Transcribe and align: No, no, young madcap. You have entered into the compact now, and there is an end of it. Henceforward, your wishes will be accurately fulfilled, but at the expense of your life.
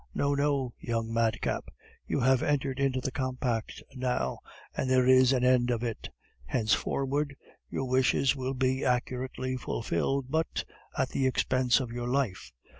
No, 0.15 0.33
no, 0.33 0.73
young 0.79 1.13
madcap. 1.13 1.65
You 2.07 2.21
have 2.21 2.41
entered 2.41 2.79
into 2.79 2.99
the 3.01 3.11
compact 3.11 3.83
now, 3.95 4.39
and 4.75 4.89
there 4.89 5.05
is 5.05 5.31
an 5.31 5.43
end 5.43 5.69
of 5.69 5.83
it. 5.83 6.09
Henceforward, 6.45 7.35
your 7.69 7.87
wishes 7.87 8.35
will 8.35 8.55
be 8.55 8.83
accurately 8.83 9.57
fulfilled, 9.57 10.25
but 10.31 10.63
at 10.97 11.09
the 11.09 11.27
expense 11.27 11.79
of 11.79 11.91
your 11.91 12.07
life. 12.07 12.51